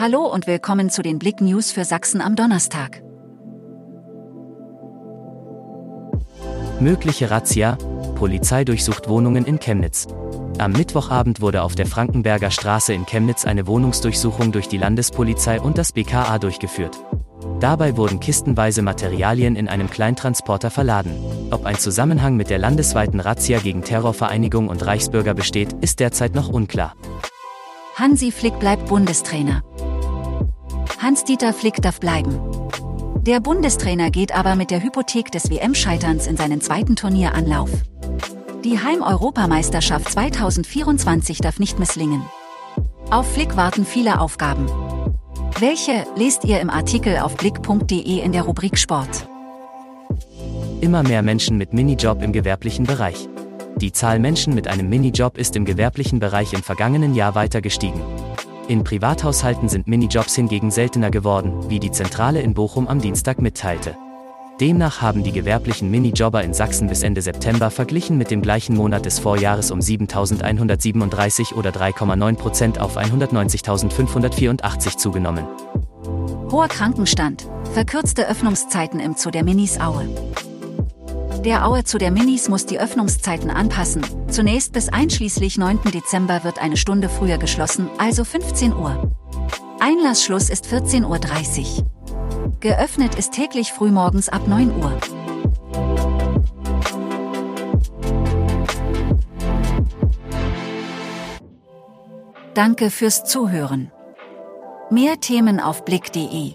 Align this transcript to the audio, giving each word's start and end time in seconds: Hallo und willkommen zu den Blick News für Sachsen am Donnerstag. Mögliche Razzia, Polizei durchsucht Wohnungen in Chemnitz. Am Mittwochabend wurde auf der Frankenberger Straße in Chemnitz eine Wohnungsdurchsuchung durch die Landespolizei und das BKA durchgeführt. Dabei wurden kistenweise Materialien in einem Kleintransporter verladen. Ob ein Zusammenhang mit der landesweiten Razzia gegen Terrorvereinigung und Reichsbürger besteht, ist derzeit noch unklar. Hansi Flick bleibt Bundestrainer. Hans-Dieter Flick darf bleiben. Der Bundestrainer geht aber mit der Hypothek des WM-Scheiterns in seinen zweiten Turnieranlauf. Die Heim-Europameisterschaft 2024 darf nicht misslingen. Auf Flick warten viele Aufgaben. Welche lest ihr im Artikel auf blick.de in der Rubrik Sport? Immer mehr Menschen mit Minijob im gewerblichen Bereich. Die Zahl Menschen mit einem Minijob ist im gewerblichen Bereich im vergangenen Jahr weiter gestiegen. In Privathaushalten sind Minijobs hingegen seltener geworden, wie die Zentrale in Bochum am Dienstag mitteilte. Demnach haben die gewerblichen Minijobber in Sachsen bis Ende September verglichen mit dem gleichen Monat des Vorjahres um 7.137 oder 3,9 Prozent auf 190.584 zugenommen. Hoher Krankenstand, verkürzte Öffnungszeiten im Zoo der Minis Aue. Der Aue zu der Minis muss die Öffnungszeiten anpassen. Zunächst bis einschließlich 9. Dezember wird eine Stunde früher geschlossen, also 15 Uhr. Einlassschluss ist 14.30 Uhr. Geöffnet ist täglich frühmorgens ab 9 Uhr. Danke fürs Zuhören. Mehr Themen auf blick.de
Hallo 0.00 0.20
und 0.32 0.46
willkommen 0.46 0.90
zu 0.90 1.02
den 1.02 1.18
Blick 1.18 1.40
News 1.40 1.72
für 1.72 1.84
Sachsen 1.84 2.20
am 2.20 2.36
Donnerstag. 2.36 3.02
Mögliche 6.78 7.32
Razzia, 7.32 7.76
Polizei 8.14 8.64
durchsucht 8.64 9.08
Wohnungen 9.08 9.44
in 9.44 9.58
Chemnitz. 9.58 10.06
Am 10.58 10.70
Mittwochabend 10.70 11.40
wurde 11.40 11.64
auf 11.64 11.74
der 11.74 11.86
Frankenberger 11.86 12.52
Straße 12.52 12.92
in 12.94 13.06
Chemnitz 13.06 13.44
eine 13.44 13.66
Wohnungsdurchsuchung 13.66 14.52
durch 14.52 14.68
die 14.68 14.78
Landespolizei 14.78 15.60
und 15.60 15.78
das 15.78 15.90
BKA 15.90 16.38
durchgeführt. 16.38 16.96
Dabei 17.58 17.96
wurden 17.96 18.20
kistenweise 18.20 18.82
Materialien 18.82 19.56
in 19.56 19.66
einem 19.66 19.90
Kleintransporter 19.90 20.70
verladen. 20.70 21.10
Ob 21.50 21.66
ein 21.66 21.76
Zusammenhang 21.76 22.36
mit 22.36 22.50
der 22.50 22.58
landesweiten 22.58 23.18
Razzia 23.18 23.58
gegen 23.58 23.82
Terrorvereinigung 23.82 24.68
und 24.68 24.86
Reichsbürger 24.86 25.34
besteht, 25.34 25.72
ist 25.80 25.98
derzeit 25.98 26.36
noch 26.36 26.50
unklar. 26.50 26.94
Hansi 27.96 28.30
Flick 28.30 28.60
bleibt 28.60 28.86
Bundestrainer. 28.86 29.64
Hans-Dieter 31.08 31.54
Flick 31.54 31.80
darf 31.80 32.00
bleiben. 32.00 32.38
Der 33.22 33.40
Bundestrainer 33.40 34.10
geht 34.10 34.34
aber 34.34 34.56
mit 34.56 34.70
der 34.70 34.82
Hypothek 34.82 35.32
des 35.32 35.48
WM-Scheiterns 35.48 36.26
in 36.26 36.36
seinen 36.36 36.60
zweiten 36.60 36.96
Turnieranlauf. 36.96 37.70
Die 38.62 38.78
Heim-Europameisterschaft 38.78 40.12
2024 40.12 41.38
darf 41.38 41.58
nicht 41.60 41.78
misslingen. 41.78 42.20
Auf 43.10 43.32
Flick 43.32 43.56
warten 43.56 43.86
viele 43.86 44.20
Aufgaben. 44.20 44.66
Welche 45.58 46.04
lest 46.14 46.44
ihr 46.44 46.60
im 46.60 46.68
Artikel 46.68 47.16
auf 47.16 47.38
blick.de 47.38 48.20
in 48.20 48.32
der 48.32 48.42
Rubrik 48.42 48.76
Sport? 48.76 49.30
Immer 50.82 51.04
mehr 51.04 51.22
Menschen 51.22 51.56
mit 51.56 51.72
Minijob 51.72 52.22
im 52.22 52.34
gewerblichen 52.34 52.84
Bereich. 52.84 53.30
Die 53.76 53.92
Zahl 53.92 54.18
Menschen 54.18 54.54
mit 54.54 54.68
einem 54.68 54.90
Minijob 54.90 55.38
ist 55.38 55.56
im 55.56 55.64
gewerblichen 55.64 56.18
Bereich 56.18 56.52
im 56.52 56.62
vergangenen 56.62 57.14
Jahr 57.14 57.34
weiter 57.34 57.62
gestiegen. 57.62 58.02
In 58.68 58.84
Privathaushalten 58.84 59.68
sind 59.70 59.88
Minijobs 59.88 60.34
hingegen 60.34 60.70
seltener 60.70 61.10
geworden, 61.10 61.70
wie 61.70 61.80
die 61.80 61.90
Zentrale 61.90 62.42
in 62.42 62.52
Bochum 62.52 62.86
am 62.86 63.00
Dienstag 63.00 63.40
mitteilte. 63.40 63.96
Demnach 64.60 65.00
haben 65.00 65.22
die 65.22 65.32
gewerblichen 65.32 65.90
Minijobber 65.90 66.44
in 66.44 66.52
Sachsen 66.52 66.86
bis 66.86 67.02
Ende 67.02 67.22
September 67.22 67.70
verglichen 67.70 68.18
mit 68.18 68.30
dem 68.30 68.42
gleichen 68.42 68.76
Monat 68.76 69.06
des 69.06 69.20
Vorjahres 69.20 69.70
um 69.70 69.78
7.137 69.78 71.54
oder 71.54 71.70
3,9 71.70 72.34
Prozent 72.34 72.78
auf 72.78 72.98
190.584 72.98 74.98
zugenommen. 74.98 75.46
Hoher 76.52 76.68
Krankenstand, 76.68 77.48
verkürzte 77.72 78.28
Öffnungszeiten 78.28 79.00
im 79.00 79.14
Zoo 79.14 79.30
der 79.30 79.44
Minis 79.44 79.80
Aue. 79.80 80.06
Der 81.44 81.66
Aue 81.66 81.84
zu 81.84 81.98
der 81.98 82.10
Minis 82.10 82.48
muss 82.48 82.66
die 82.66 82.80
Öffnungszeiten 82.80 83.50
anpassen. 83.50 84.04
Zunächst 84.28 84.72
bis 84.72 84.88
einschließlich 84.88 85.56
9. 85.56 85.82
Dezember 85.94 86.42
wird 86.42 86.58
eine 86.58 86.76
Stunde 86.76 87.08
früher 87.08 87.38
geschlossen, 87.38 87.88
also 87.96 88.24
15 88.24 88.74
Uhr. 88.74 89.12
Einlassschluss 89.78 90.50
ist 90.50 90.66
14.30 90.66 91.78
Uhr. 91.78 92.56
Geöffnet 92.58 93.14
ist 93.14 93.32
täglich 93.32 93.72
frühmorgens 93.72 94.28
ab 94.28 94.48
9 94.48 94.82
Uhr. 94.82 94.98
Danke 102.54 102.90
fürs 102.90 103.24
Zuhören. 103.24 103.92
Mehr 104.90 105.20
Themen 105.20 105.60
auf 105.60 105.84
blick.de 105.84 106.54